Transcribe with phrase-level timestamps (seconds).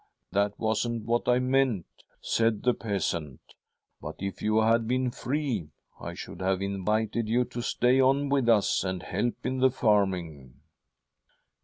[0.31, 1.85] 'That wasn't what I meant,'
[2.21, 3.39] said the peasant,'
[4.01, 8.49] but if you had been free, I should have invited you to stay on with
[8.49, 10.55] us and help in the farming.'